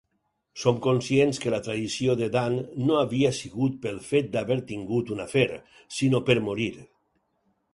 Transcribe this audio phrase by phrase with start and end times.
[0.59, 2.57] Som conscients que la traïció de Dan
[2.87, 5.47] no havia sigut pel fet d'haver tingut un afer,
[5.99, 6.73] sinó per morir.